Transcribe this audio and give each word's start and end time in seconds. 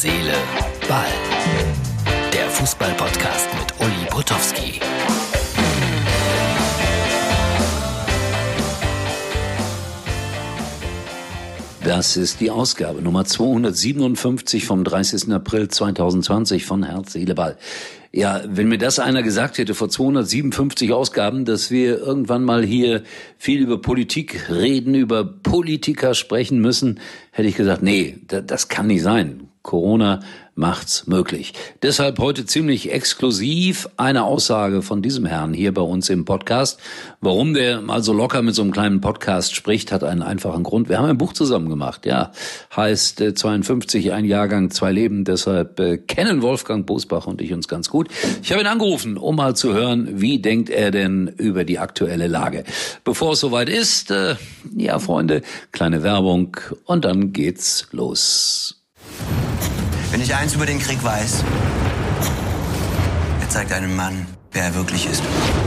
Seele, 0.00 0.32
Ball. 0.88 1.06
Der 2.32 2.48
Fußball-Podcast 2.50 3.48
mit 3.58 3.80
Uli 3.80 4.06
Potowski. 4.08 4.78
Das 11.82 12.16
ist 12.16 12.40
die 12.40 12.52
Ausgabe 12.52 13.02
Nummer 13.02 13.24
257 13.24 14.66
vom 14.66 14.84
30. 14.84 15.32
April 15.32 15.66
2020 15.66 16.64
von 16.64 16.84
Herz, 16.84 17.14
Seele, 17.14 17.34
Ball. 17.34 17.58
Ja, 18.12 18.42
wenn 18.46 18.68
mir 18.68 18.78
das 18.78 19.00
einer 19.00 19.24
gesagt 19.24 19.58
hätte 19.58 19.74
vor 19.74 19.88
257 19.88 20.92
Ausgaben, 20.92 21.44
dass 21.44 21.72
wir 21.72 21.98
irgendwann 21.98 22.44
mal 22.44 22.64
hier 22.64 23.02
viel 23.36 23.62
über 23.62 23.82
Politik 23.82 24.48
reden, 24.48 24.94
über 24.94 25.24
Politiker 25.24 26.14
sprechen 26.14 26.60
müssen, 26.60 27.00
hätte 27.32 27.48
ich 27.48 27.56
gesagt, 27.56 27.82
nee, 27.82 28.20
das 28.28 28.68
kann 28.68 28.86
nicht 28.86 29.02
sein. 29.02 29.48
Corona 29.68 30.20
macht's 30.54 31.06
möglich. 31.06 31.52
Deshalb 31.82 32.18
heute 32.18 32.46
ziemlich 32.46 32.90
exklusiv 32.90 33.86
eine 33.98 34.24
Aussage 34.24 34.80
von 34.80 35.02
diesem 35.02 35.26
Herrn 35.26 35.52
hier 35.52 35.74
bei 35.74 35.82
uns 35.82 36.08
im 36.08 36.24
Podcast. 36.24 36.80
Warum 37.20 37.52
der 37.52 37.82
mal 37.82 38.02
so 38.02 38.14
locker 38.14 38.40
mit 38.40 38.54
so 38.54 38.62
einem 38.62 38.72
kleinen 38.72 39.02
Podcast 39.02 39.54
spricht, 39.54 39.92
hat 39.92 40.04
einen 40.04 40.22
einfachen 40.22 40.64
Grund. 40.64 40.88
Wir 40.88 40.96
haben 40.98 41.04
ein 41.04 41.18
Buch 41.18 41.34
zusammen 41.34 41.68
gemacht, 41.68 42.06
ja. 42.06 42.32
Heißt 42.74 43.20
äh, 43.20 43.34
52, 43.34 44.10
ein 44.12 44.24
Jahrgang, 44.24 44.70
zwei 44.70 44.90
Leben. 44.90 45.24
Deshalb 45.24 45.78
äh, 45.80 45.98
kennen 45.98 46.40
Wolfgang 46.40 46.86
Bosbach 46.86 47.26
und 47.26 47.42
ich 47.42 47.52
uns 47.52 47.68
ganz 47.68 47.90
gut. 47.90 48.08
Ich 48.42 48.50
habe 48.50 48.62
ihn 48.62 48.66
angerufen, 48.66 49.18
um 49.18 49.36
mal 49.36 49.54
zu 49.54 49.74
hören, 49.74 50.08
wie 50.22 50.40
denkt 50.40 50.70
er 50.70 50.90
denn 50.90 51.28
über 51.36 51.64
die 51.64 51.78
aktuelle 51.78 52.26
Lage. 52.26 52.64
Bevor 53.04 53.34
es 53.34 53.40
soweit 53.40 53.68
ist, 53.68 54.10
äh, 54.10 54.36
ja, 54.74 54.98
Freunde, 54.98 55.42
kleine 55.72 56.02
Werbung 56.02 56.56
und 56.86 57.04
dann 57.04 57.34
geht's 57.34 57.86
los. 57.92 58.77
Wenn 60.10 60.20
ich 60.20 60.34
eins 60.34 60.54
über 60.54 60.66
den 60.66 60.78
Krieg 60.78 61.02
weiß, 61.04 61.44
er 63.40 63.48
zeigt 63.48 63.72
einem 63.72 63.94
Mann, 63.94 64.26
wer 64.52 64.64
er 64.64 64.74
wirklich 64.74 65.06
ist. 65.06 65.22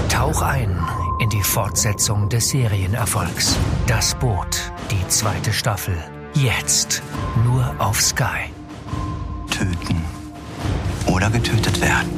Tauch 0.09 0.41
ein 0.41 0.77
in 1.19 1.29
die 1.29 1.43
Fortsetzung 1.43 2.29
des 2.29 2.49
Serienerfolgs. 2.49 3.55
Das 3.85 4.15
Boot, 4.15 4.71
die 4.89 5.07
zweite 5.07 5.53
Staffel. 5.53 5.95
Jetzt 6.33 7.03
nur 7.45 7.75
auf 7.77 8.01
Sky. 8.01 8.49
Töten 9.51 10.01
oder 11.05 11.29
getötet 11.29 11.79
werden. 11.79 12.09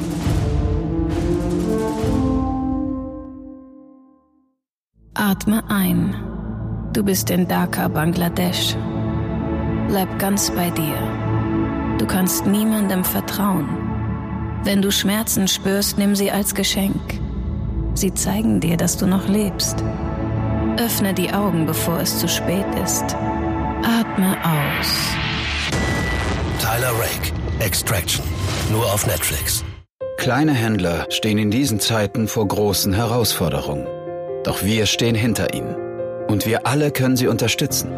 Atme 5.12 5.62
ein. 5.68 6.14
Du 6.94 7.02
bist 7.02 7.28
in 7.28 7.46
Dhaka, 7.46 7.88
Bangladesch. 7.88 8.76
Bleib 9.88 10.18
ganz 10.18 10.50
bei 10.50 10.70
dir. 10.70 11.23
Du 12.04 12.10
kannst 12.10 12.44
niemandem 12.44 13.02
vertrauen. 13.02 13.66
Wenn 14.62 14.82
du 14.82 14.90
Schmerzen 14.90 15.48
spürst, 15.48 15.96
nimm 15.96 16.14
sie 16.14 16.30
als 16.30 16.54
Geschenk. 16.54 17.00
Sie 17.94 18.12
zeigen 18.12 18.60
dir, 18.60 18.76
dass 18.76 18.98
du 18.98 19.06
noch 19.06 19.26
lebst. 19.26 19.82
Öffne 20.76 21.14
die 21.14 21.32
Augen, 21.32 21.64
bevor 21.64 22.00
es 22.00 22.18
zu 22.18 22.28
spät 22.28 22.66
ist. 22.84 23.16
Atme 23.84 24.36
aus. 24.44 24.98
Tyler 26.60 26.92
Rake, 26.92 27.32
Extraction. 27.60 28.22
Nur 28.70 28.84
auf 28.84 29.06
Netflix. 29.06 29.64
Kleine 30.18 30.52
Händler 30.52 31.06
stehen 31.08 31.38
in 31.38 31.50
diesen 31.50 31.80
Zeiten 31.80 32.28
vor 32.28 32.46
großen 32.46 32.92
Herausforderungen. 32.92 33.86
Doch 34.44 34.62
wir 34.62 34.84
stehen 34.84 35.14
hinter 35.14 35.54
ihnen. 35.54 35.74
Und 36.28 36.44
wir 36.44 36.66
alle 36.66 36.90
können 36.90 37.16
sie 37.16 37.28
unterstützen. 37.28 37.90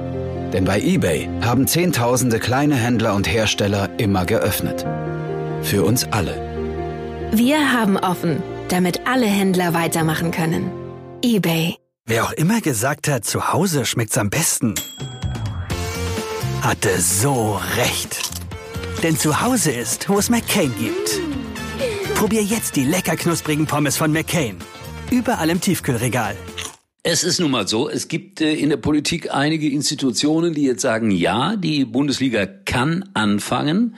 Denn 0.53 0.65
bei 0.65 0.81
eBay 0.81 1.29
haben 1.43 1.67
Zehntausende 1.67 2.39
kleine 2.39 2.77
Händler 2.77 3.15
und 3.15 3.29
Hersteller 3.29 3.91
immer 3.99 4.25
geöffnet. 4.25 4.87
Für 5.63 5.85
uns 5.85 6.07
alle. 6.13 6.35
Wir 7.33 7.73
haben 7.73 7.97
offen, 7.97 8.43
damit 8.69 9.07
alle 9.07 9.27
Händler 9.27 9.75
weitermachen 9.75 10.31
können. 10.31 10.71
eBay. 11.25 11.77
Wer 12.07 12.25
auch 12.25 12.33
immer 12.33 12.61
gesagt 12.61 13.09
hat, 13.09 13.25
zu 13.25 13.53
Hause 13.53 13.85
schmeckt's 13.85 14.17
am 14.17 14.31
besten, 14.31 14.75
hatte 16.63 17.01
so 17.01 17.61
recht. 17.77 18.31
Denn 19.03 19.17
zu 19.19 19.41
Hause 19.41 19.73
ist, 19.73 20.09
wo 20.09 20.19
es 20.19 20.31
McCain 20.31 20.73
gibt. 20.79 21.21
Probier 22.15 22.43
jetzt 22.43 22.77
die 22.77 22.85
lecker 22.85 23.17
knusprigen 23.17 23.67
Pommes 23.67 23.97
von 23.97 24.13
McCain. 24.13 24.57
Überall 25.11 25.51
im 25.51 25.61
Tiefkühlregal. 25.61 26.37
Es 27.09 27.23
ist 27.23 27.39
nun 27.39 27.53
mal 27.53 27.69
so, 27.69 27.89
es 27.89 28.09
gibt 28.09 28.41
äh, 28.41 28.53
in 28.53 28.69
der 28.69 28.79
Politik 28.79 29.33
einige 29.33 29.71
Institutionen, 29.71 30.55
die 30.55 30.65
jetzt 30.65 30.83
sagen, 30.83 31.13
ja, 31.13 31.55
die 31.55 31.85
Bundesliga 31.85 32.47
kann 32.47 33.09
anfangen 33.15 33.95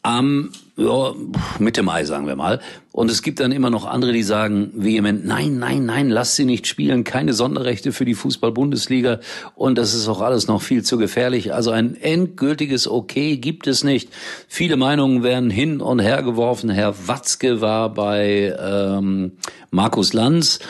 am 0.00 0.50
ja, 0.78 1.12
Mitte 1.58 1.82
Mai, 1.82 2.04
sagen 2.04 2.26
wir 2.26 2.34
mal. 2.34 2.60
Und 2.92 3.10
es 3.10 3.20
gibt 3.20 3.40
dann 3.40 3.52
immer 3.52 3.68
noch 3.68 3.84
andere, 3.84 4.12
die 4.12 4.22
sagen 4.22 4.72
vehement, 4.74 5.26
nein, 5.26 5.58
nein, 5.58 5.84
nein, 5.84 6.08
lass 6.08 6.34
sie 6.34 6.46
nicht 6.46 6.66
spielen, 6.66 7.04
keine 7.04 7.34
Sonderrechte 7.34 7.92
für 7.92 8.06
die 8.06 8.14
Fußball-Bundesliga 8.14 9.20
und 9.54 9.76
das 9.76 9.92
ist 9.92 10.08
auch 10.08 10.22
alles 10.22 10.46
noch 10.46 10.62
viel 10.62 10.82
zu 10.82 10.96
gefährlich. 10.96 11.52
Also 11.52 11.72
ein 11.72 11.94
endgültiges 11.94 12.88
Okay 12.88 13.36
gibt 13.36 13.66
es 13.66 13.84
nicht. 13.84 14.08
Viele 14.48 14.78
Meinungen 14.78 15.22
werden 15.22 15.50
hin 15.50 15.82
und 15.82 15.98
her 15.98 16.22
geworfen. 16.22 16.70
Herr 16.70 17.06
Watzke 17.06 17.60
war 17.60 17.92
bei 17.92 18.56
ähm, 18.58 19.32
Markus 19.70 20.14
Lanz 20.14 20.60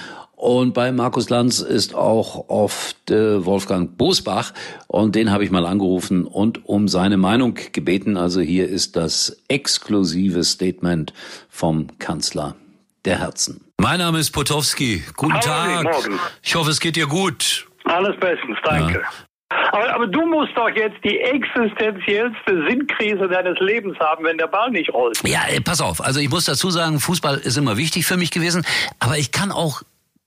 und 0.44 0.74
bei 0.74 0.92
Markus 0.92 1.30
Lanz 1.30 1.60
ist 1.60 1.94
auch 1.94 2.50
oft 2.50 3.10
äh, 3.10 3.46
Wolfgang 3.46 3.96
Bosbach 3.96 4.52
und 4.88 5.14
den 5.14 5.30
habe 5.30 5.42
ich 5.42 5.50
mal 5.50 5.64
angerufen 5.64 6.26
und 6.26 6.66
um 6.68 6.86
seine 6.86 7.16
Meinung 7.16 7.58
gebeten. 7.72 8.18
Also 8.18 8.42
hier 8.42 8.68
ist 8.68 8.94
das 8.94 9.42
exklusive 9.48 10.44
Statement 10.44 11.14
vom 11.48 11.98
Kanzler 11.98 12.56
der 13.06 13.20
Herzen. 13.20 13.64
Mein 13.80 14.00
Name 14.00 14.18
ist 14.18 14.32
Potowski. 14.32 15.02
Guten 15.16 15.32
Hallo, 15.32 15.42
Tag. 15.42 15.84
Morgen. 15.84 16.20
Ich 16.42 16.54
hoffe, 16.54 16.72
es 16.72 16.78
geht 16.78 16.96
dir 16.96 17.06
gut. 17.06 17.66
Alles 17.84 18.14
bestens, 18.20 18.58
danke. 18.64 19.02
Aber, 19.72 19.94
aber 19.94 20.06
du 20.06 20.26
musst 20.26 20.52
doch 20.56 20.68
jetzt 20.68 21.02
die 21.04 21.20
existenziellste 21.20 22.66
Sinnkrise 22.68 23.28
deines 23.28 23.58
Lebens 23.60 23.98
haben, 23.98 24.24
wenn 24.24 24.36
der 24.36 24.48
Ball 24.48 24.70
nicht 24.70 24.92
rollt. 24.92 25.18
Ja, 25.26 25.40
äh, 25.48 25.62
pass 25.62 25.80
auf. 25.80 26.04
Also 26.04 26.20
ich 26.20 26.28
muss 26.28 26.44
dazu 26.44 26.68
sagen, 26.68 27.00
Fußball 27.00 27.38
ist 27.38 27.56
immer 27.56 27.78
wichtig 27.78 28.04
für 28.04 28.18
mich 28.18 28.30
gewesen, 28.30 28.66
aber 29.00 29.16
ich 29.16 29.32
kann 29.32 29.50
auch 29.50 29.82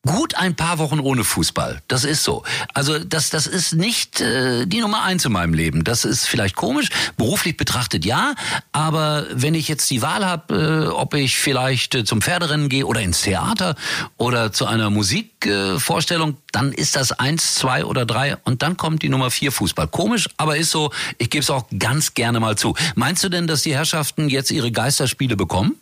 gut 0.07 0.35
ein 0.35 0.55
paar 0.55 0.79
Wochen 0.79 0.99
ohne 0.99 1.23
Fußball. 1.23 1.81
Das 1.87 2.03
ist 2.03 2.23
so. 2.23 2.43
Also 2.73 2.97
das, 2.97 3.29
das 3.29 3.45
ist 3.45 3.75
nicht 3.75 4.21
äh, 4.21 4.65
die 4.65 4.79
Nummer 4.79 5.03
eins 5.03 5.25
in 5.25 5.31
meinem 5.31 5.53
Leben. 5.53 5.83
Das 5.83 6.05
ist 6.05 6.27
vielleicht 6.27 6.55
komisch, 6.55 6.89
beruflich 7.17 7.57
betrachtet 7.57 8.05
ja, 8.05 8.33
aber 8.71 9.27
wenn 9.31 9.53
ich 9.53 9.67
jetzt 9.67 9.89
die 9.89 10.01
Wahl 10.01 10.25
habe, 10.25 10.87
äh, 10.87 10.87
ob 10.87 11.13
ich 11.13 11.37
vielleicht 11.37 11.93
äh, 11.93 12.03
zum 12.03 12.21
Pferderennen 12.21 12.69
gehe 12.69 12.85
oder 12.85 13.01
ins 13.01 13.21
Theater 13.21 13.75
oder 14.17 14.51
zu 14.51 14.65
einer 14.65 14.89
Musikvorstellung, 14.89 16.37
dann 16.51 16.71
ist 16.71 16.95
das 16.95 17.11
eins, 17.11 17.55
zwei 17.55 17.85
oder 17.85 18.05
drei 18.05 18.37
und 18.37 18.63
dann 18.63 18.77
kommt 18.77 19.03
die 19.03 19.09
Nummer 19.09 19.29
vier 19.29 19.51
Fußball. 19.51 19.87
Komisch, 19.87 20.27
aber 20.37 20.57
ist 20.57 20.71
so. 20.71 20.91
Ich 21.17 21.29
gebe 21.29 21.43
es 21.43 21.49
auch 21.49 21.65
ganz 21.77 22.13
gerne 22.13 22.39
mal 22.39 22.57
zu. 22.57 22.75
Meinst 22.95 23.23
du 23.23 23.29
denn, 23.29 23.45
dass 23.45 23.61
die 23.61 23.75
Herrschaften 23.75 24.29
jetzt 24.29 24.51
ihre 24.51 24.71
Geisterspiele 24.71 25.35
bekommen? 25.35 25.75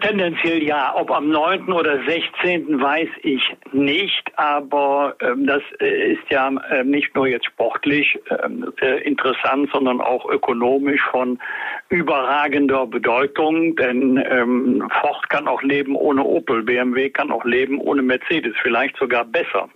Tendenziell 0.00 0.62
ja. 0.62 0.94
Ob 0.94 1.10
am 1.10 1.30
9. 1.30 1.72
oder 1.72 1.98
16. 2.04 2.80
weiß 2.80 3.08
ich 3.22 3.42
nicht, 3.72 4.22
aber 4.36 5.16
ähm, 5.20 5.46
das 5.46 5.62
äh, 5.80 6.12
ist 6.12 6.22
ja 6.30 6.48
äh, 6.70 6.84
nicht 6.84 7.14
nur 7.14 7.26
jetzt 7.26 7.46
sportlich 7.46 8.18
ähm, 8.42 8.72
äh, 8.80 9.02
interessant, 9.02 9.70
sondern 9.72 10.00
auch 10.00 10.28
ökonomisch 10.28 11.02
von 11.10 11.38
überragender 11.88 12.86
Bedeutung, 12.86 13.76
denn 13.76 14.22
ähm, 14.28 14.88
Ford 15.00 15.28
kann 15.30 15.48
auch 15.48 15.62
leben 15.62 15.96
ohne 15.96 16.24
Opel, 16.24 16.62
BMW 16.62 17.10
kann 17.10 17.30
auch 17.30 17.44
leben 17.44 17.78
ohne 17.78 18.02
Mercedes, 18.02 18.54
vielleicht 18.62 18.96
sogar 18.96 19.24
besser. 19.24 19.68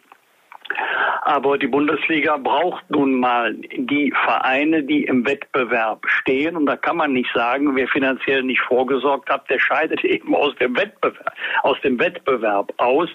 Aber 1.23 1.59
die 1.59 1.67
Bundesliga 1.67 2.37
braucht 2.37 2.89
nun 2.91 3.21
mal 3.21 3.55
die 3.55 4.12
Vereine, 4.25 4.82
die 4.82 5.05
im 5.05 5.26
Wettbewerb 5.26 6.06
stehen. 6.09 6.56
Und 6.56 6.67
da 6.67 6.76
kann 6.76 6.97
man 6.97 7.12
nicht 7.12 7.31
sagen, 7.35 7.76
wer 7.76 7.88
finanziell 7.88 8.43
nicht 8.43 8.61
vorgesorgt 8.62 9.29
hat, 9.29 9.49
der 9.50 9.59
scheidet 9.59 10.05
eben 10.05 10.35
aus 10.35 10.55
dem 10.56 10.76
Wettbewerb, 10.76 11.35
aus 11.62 11.81
dem 11.82 11.99
Wettbewerb 11.99 12.73
aus. 12.79 13.09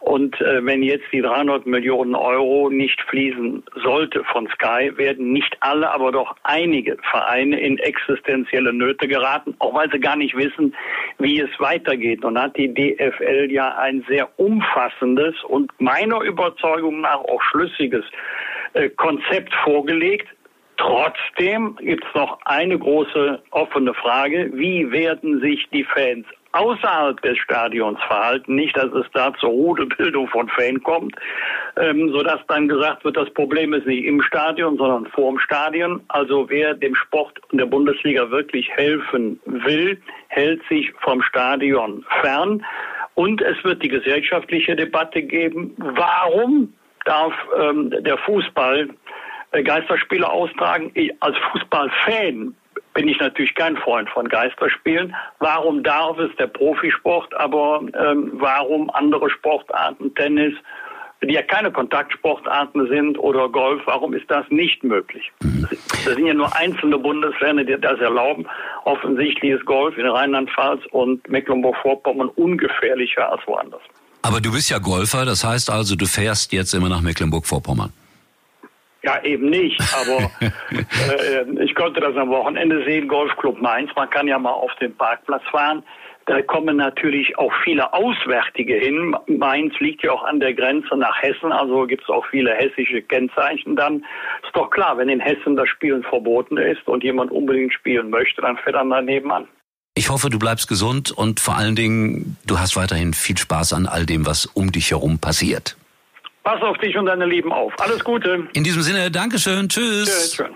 Und 0.00 0.40
äh, 0.40 0.64
wenn 0.64 0.82
jetzt 0.82 1.06
die 1.12 1.20
300 1.20 1.66
Millionen 1.66 2.14
Euro 2.14 2.70
nicht 2.70 3.00
fließen 3.02 3.62
sollte 3.82 4.24
von 4.24 4.48
Sky, 4.48 4.90
werden 4.96 5.32
nicht 5.32 5.56
alle, 5.60 5.90
aber 5.90 6.12
doch 6.12 6.34
einige 6.42 6.96
Vereine 7.10 7.60
in 7.60 7.78
existenzielle 7.78 8.72
Nöte 8.72 9.06
geraten, 9.06 9.54
auch 9.58 9.74
weil 9.74 9.90
sie 9.90 10.00
gar 10.00 10.16
nicht 10.16 10.36
wissen, 10.36 10.74
wie 11.18 11.40
es 11.40 11.50
weitergeht. 11.58 12.24
Und 12.24 12.38
hat 12.38 12.56
die 12.56 12.72
DFL 12.72 13.48
ja 13.50 13.76
ein 13.76 14.04
sehr 14.08 14.28
umfassendes 14.38 15.34
und 15.44 15.70
meiner 15.78 16.20
Überzeugung 16.22 16.99
nach 17.00 17.20
auch 17.20 17.42
schlüssiges 17.50 18.04
äh, 18.74 18.88
Konzept 18.90 19.54
vorgelegt. 19.64 20.28
Trotzdem 20.76 21.76
gibt 21.76 22.04
es 22.06 22.14
noch 22.14 22.38
eine 22.46 22.78
große 22.78 23.42
offene 23.50 23.92
Frage. 23.92 24.50
Wie 24.54 24.90
werden 24.90 25.40
sich 25.40 25.68
die 25.72 25.84
Fans 25.84 26.26
außerhalb 26.52 27.20
des 27.22 27.38
Stadions 27.38 27.98
verhalten, 28.06 28.54
nicht, 28.54 28.76
dass 28.76 28.92
es 28.92 29.06
da 29.12 29.32
zur 29.34 29.50
Rudelbildung 29.50 30.28
von 30.28 30.48
Fan 30.48 30.82
kommt, 30.82 31.14
ähm, 31.76 32.10
sodass 32.12 32.40
dann 32.48 32.68
gesagt 32.68 33.04
wird, 33.04 33.16
das 33.16 33.30
Problem 33.34 33.72
ist 33.72 33.86
nicht 33.86 34.04
im 34.04 34.22
Stadion, 34.22 34.76
sondern 34.76 35.06
vorm 35.06 35.38
Stadion. 35.38 36.00
Also 36.08 36.48
wer 36.48 36.74
dem 36.74 36.94
Sport 36.94 37.40
und 37.52 37.58
der 37.58 37.66
Bundesliga 37.66 38.30
wirklich 38.30 38.68
helfen 38.70 39.38
will, 39.44 40.00
hält 40.28 40.62
sich 40.68 40.90
vom 41.00 41.22
Stadion 41.22 42.04
fern. 42.20 42.64
Und 43.14 43.42
es 43.42 43.62
wird 43.64 43.82
die 43.82 43.88
gesellschaftliche 43.88 44.74
Debatte 44.74 45.22
geben, 45.22 45.74
warum 45.76 46.72
darf 47.04 47.32
ähm, 47.58 47.90
der 47.90 48.18
Fußball 48.18 48.88
äh, 49.52 49.62
Geisterspiele 49.62 50.28
austragen? 50.28 50.90
Ich, 50.94 51.12
als 51.20 51.36
Fußballfan 51.52 52.54
bin 52.94 53.08
ich 53.08 53.18
natürlich 53.20 53.54
kein 53.54 53.76
Freund 53.76 54.10
von 54.10 54.28
Geisterspielen. 54.28 55.14
Warum 55.38 55.82
darf 55.82 56.18
es 56.18 56.34
der 56.36 56.48
Profisport, 56.48 57.32
aber 57.34 57.82
ähm, 57.98 58.32
warum 58.34 58.90
andere 58.90 59.30
Sportarten, 59.30 60.14
Tennis, 60.14 60.54
die 61.22 61.34
ja 61.34 61.42
keine 61.42 61.70
Kontaktsportarten 61.70 62.88
sind 62.88 63.18
oder 63.18 63.48
Golf, 63.48 63.82
warum 63.84 64.14
ist 64.14 64.30
das 64.30 64.48
nicht 64.48 64.82
möglich? 64.82 65.30
Das 65.40 66.14
sind 66.14 66.26
ja 66.26 66.34
nur 66.34 66.54
einzelne 66.56 66.98
Bundesländer, 66.98 67.64
die 67.64 67.78
das 67.78 68.00
erlauben. 68.00 68.46
Offensichtlich 68.84 69.52
ist 69.52 69.66
Golf 69.66 69.96
in 69.98 70.06
Rheinland-Pfalz 70.06 70.82
und 70.92 71.28
Mecklenburg-Vorpommern 71.28 72.28
ungefährlicher 72.30 73.30
als 73.30 73.46
woanders. 73.46 73.82
Aber 74.22 74.40
du 74.40 74.52
bist 74.52 74.70
ja 74.70 74.78
Golfer, 74.78 75.24
das 75.24 75.44
heißt 75.44 75.70
also, 75.70 75.96
du 75.96 76.06
fährst 76.06 76.52
jetzt 76.52 76.74
immer 76.74 76.88
nach 76.88 77.00
Mecklenburg-Vorpommern. 77.00 77.92
Ja, 79.02 79.22
eben 79.24 79.48
nicht, 79.48 79.80
aber 79.94 80.30
äh, 80.70 81.64
ich 81.64 81.74
konnte 81.74 82.00
das 82.00 82.14
am 82.16 82.28
Wochenende 82.28 82.84
sehen, 82.84 83.08
Golfclub 83.08 83.60
Mainz, 83.60 83.90
man 83.96 84.10
kann 84.10 84.28
ja 84.28 84.38
mal 84.38 84.52
auf 84.52 84.74
den 84.76 84.94
Parkplatz 84.94 85.42
fahren. 85.50 85.82
Da 86.26 86.42
kommen 86.42 86.76
natürlich 86.76 87.38
auch 87.38 87.52
viele 87.64 87.94
Auswärtige 87.94 88.74
hin. 88.74 89.16
Mainz 89.26 89.72
liegt 89.80 90.02
ja 90.02 90.12
auch 90.12 90.22
an 90.22 90.38
der 90.38 90.52
Grenze 90.52 90.96
nach 90.96 91.20
Hessen, 91.22 91.50
also 91.50 91.86
gibt 91.86 92.02
es 92.02 92.10
auch 92.10 92.26
viele 92.26 92.54
hessische 92.54 93.00
Kennzeichen 93.00 93.74
dann. 93.74 94.04
Ist 94.44 94.54
doch 94.54 94.68
klar, 94.68 94.98
wenn 94.98 95.08
in 95.08 95.18
Hessen 95.18 95.56
das 95.56 95.68
Spielen 95.70 96.02
verboten 96.02 96.58
ist 96.58 96.86
und 96.86 97.02
jemand 97.02 97.32
unbedingt 97.32 97.72
spielen 97.72 98.10
möchte, 98.10 98.42
dann 98.42 98.58
fährt 98.58 98.76
er 98.76 98.84
daneben 98.84 99.32
an. 99.32 99.48
Ich 100.00 100.08
hoffe, 100.08 100.30
du 100.30 100.38
bleibst 100.38 100.66
gesund 100.66 101.10
und 101.10 101.40
vor 101.40 101.58
allen 101.58 101.76
Dingen, 101.76 102.38
du 102.46 102.58
hast 102.58 102.74
weiterhin 102.74 103.12
viel 103.12 103.36
Spaß 103.36 103.74
an 103.74 103.84
all 103.84 104.06
dem, 104.06 104.24
was 104.24 104.46
um 104.46 104.72
dich 104.72 104.92
herum 104.92 105.18
passiert. 105.18 105.76
Pass 106.42 106.62
auf 106.62 106.78
dich 106.78 106.96
und 106.96 107.04
deine 107.04 107.26
Lieben 107.26 107.52
auf. 107.52 107.74
Alles 107.78 108.02
Gute. 108.02 108.48
In 108.54 108.64
diesem 108.64 108.80
Sinne, 108.80 109.10
Dankeschön. 109.10 109.68
Tschüss. 109.68 110.32
Tschüss. 110.32 110.46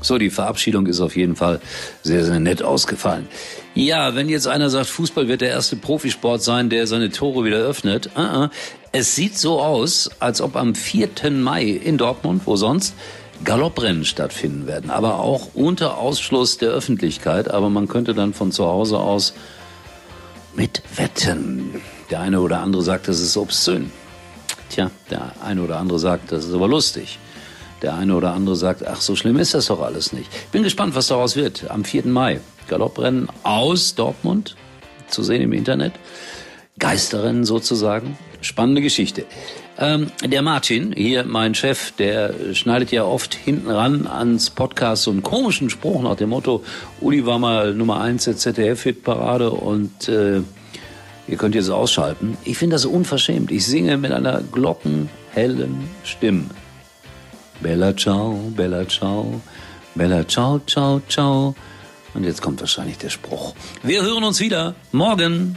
So, 0.00 0.16
die 0.16 0.30
Verabschiedung 0.30 0.86
ist 0.86 1.02
auf 1.02 1.14
jeden 1.16 1.36
Fall 1.36 1.60
sehr, 2.02 2.24
sehr 2.24 2.40
nett 2.40 2.62
ausgefallen. 2.62 3.28
Ja, 3.74 4.14
wenn 4.14 4.30
jetzt 4.30 4.46
einer 4.46 4.70
sagt, 4.70 4.86
Fußball 4.86 5.28
wird 5.28 5.42
der 5.42 5.50
erste 5.50 5.76
Profisport 5.76 6.42
sein, 6.42 6.70
der 6.70 6.86
seine 6.86 7.10
Tore 7.10 7.44
wieder 7.44 7.58
öffnet. 7.58 8.08
Uh 8.16 8.20
-uh. 8.20 8.50
Es 8.90 9.14
sieht 9.14 9.36
so 9.36 9.60
aus, 9.60 10.10
als 10.18 10.40
ob 10.40 10.56
am 10.56 10.74
4. 10.74 11.30
Mai 11.30 11.64
in 11.64 11.98
Dortmund, 11.98 12.46
wo 12.46 12.56
sonst, 12.56 12.94
Galopprennen 13.42 14.04
stattfinden 14.04 14.66
werden. 14.66 14.90
Aber 14.90 15.18
auch 15.18 15.50
unter 15.54 15.98
Ausschluss 15.98 16.58
der 16.58 16.70
Öffentlichkeit. 16.70 17.50
Aber 17.50 17.70
man 17.70 17.88
könnte 17.88 18.14
dann 18.14 18.34
von 18.34 18.52
zu 18.52 18.64
Hause 18.64 18.98
aus 18.98 19.34
mit 20.54 20.82
wetten. 20.96 21.80
Der 22.10 22.20
eine 22.20 22.40
oder 22.40 22.60
andere 22.60 22.82
sagt, 22.82 23.08
das 23.08 23.20
ist 23.20 23.36
obszön. 23.36 23.90
Tja, 24.70 24.90
der 25.10 25.32
eine 25.42 25.62
oder 25.62 25.78
andere 25.78 25.98
sagt, 25.98 26.32
das 26.32 26.44
ist 26.44 26.54
aber 26.54 26.68
lustig. 26.68 27.18
Der 27.82 27.94
eine 27.94 28.14
oder 28.14 28.32
andere 28.32 28.56
sagt, 28.56 28.86
ach, 28.86 29.00
so 29.00 29.16
schlimm 29.16 29.38
ist 29.38 29.52
das 29.52 29.66
doch 29.66 29.80
alles 29.80 30.12
nicht. 30.12 30.30
Bin 30.52 30.62
gespannt, 30.62 30.94
was 30.94 31.08
daraus 31.08 31.36
wird. 31.36 31.70
Am 31.70 31.84
4. 31.84 32.06
Mai. 32.06 32.40
Galopprennen 32.68 33.28
aus 33.42 33.94
Dortmund. 33.94 34.56
Zu 35.08 35.22
sehen 35.22 35.42
im 35.42 35.52
Internet. 35.52 35.92
Geisterrennen 36.78 37.44
sozusagen. 37.44 38.16
Spannende 38.44 38.82
Geschichte. 38.82 39.24
Ähm, 39.78 40.12
der 40.22 40.42
Martin, 40.42 40.92
hier 40.94 41.24
mein 41.24 41.54
Chef, 41.54 41.92
der 41.92 42.34
schneidet 42.52 42.92
ja 42.92 43.04
oft 43.04 43.34
hinten 43.34 43.70
ran 43.70 44.06
ans 44.06 44.50
Podcast 44.50 45.04
so 45.04 45.10
einen 45.10 45.22
komischen 45.22 45.70
Spruch 45.70 46.02
nach 46.02 46.16
dem 46.16 46.28
Motto, 46.28 46.62
Uli 47.00 47.24
war 47.24 47.38
mal 47.38 47.72
Nummer 47.74 48.02
eins 48.02 48.24
der 48.24 48.36
ZDF-Hitparade 48.36 49.50
und 49.50 50.08
äh, 50.08 50.42
ihr 51.26 51.36
könnt 51.38 51.54
jetzt 51.54 51.70
ausschalten. 51.70 52.36
Ich 52.44 52.58
finde 52.58 52.74
das 52.74 52.84
unverschämt. 52.84 53.50
Ich 53.50 53.64
singe 53.64 53.96
mit 53.96 54.12
einer 54.12 54.42
glockenhellen 54.52 55.88
Stimme. 56.04 56.44
Bella 57.60 57.96
ciao, 57.96 58.52
Bella 58.54 58.86
ciao, 58.86 59.40
Bella 59.94 60.28
ciao, 60.28 60.60
ciao, 60.66 61.00
ciao. 61.08 61.54
Und 62.12 62.24
jetzt 62.24 62.42
kommt 62.42 62.60
wahrscheinlich 62.60 62.98
der 62.98 63.08
Spruch. 63.08 63.54
Wir 63.82 64.02
hören 64.02 64.22
uns 64.22 64.38
wieder 64.38 64.74
morgen. 64.92 65.56